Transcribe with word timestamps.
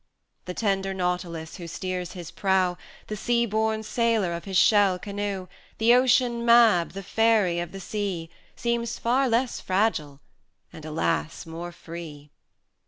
The 0.45 0.55
tender 0.55 0.95
nautilus, 0.95 1.57
who 1.57 1.67
steers 1.67 2.13
his 2.13 2.31
prow, 2.31 2.75
The 3.05 3.15
sea 3.15 3.45
born 3.45 3.83
sailor 3.83 4.33
of 4.33 4.45
his 4.45 4.57
shell 4.57 4.97
canoe, 4.97 5.47
The 5.77 5.93
ocean 5.93 6.43
Mab, 6.43 6.93
the 6.93 7.03
fairy 7.03 7.59
of 7.59 7.71
the 7.71 7.79
sea, 7.79 8.31
Seems 8.55 8.97
far 8.97 9.29
less 9.29 9.59
fragile, 9.59 10.19
and, 10.73 10.85
alas! 10.85 11.45
more 11.45 11.71
free. 11.71 12.31